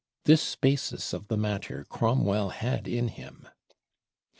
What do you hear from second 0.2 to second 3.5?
This basis of the matter Cromwell had in him.